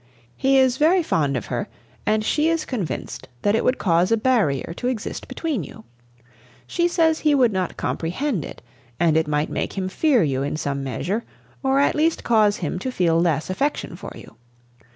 [0.35, 1.67] He is very fond of her,
[2.07, 5.83] and she is convinced that it would cause a barrier to exist between you.
[6.65, 8.63] She says he would not comprehend it,
[8.99, 11.23] and it might make him fear you in some measure,
[11.61, 14.35] or at least cause him to feel less affection for you.